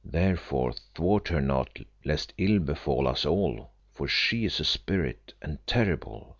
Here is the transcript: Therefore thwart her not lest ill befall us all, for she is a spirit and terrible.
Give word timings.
Therefore 0.03 0.73
thwart 0.95 1.27
her 1.27 1.41
not 1.41 1.77
lest 2.03 2.33
ill 2.39 2.57
befall 2.57 3.07
us 3.07 3.23
all, 3.23 3.69
for 3.93 4.07
she 4.07 4.45
is 4.45 4.59
a 4.59 4.65
spirit 4.65 5.35
and 5.43 5.59
terrible. 5.67 6.27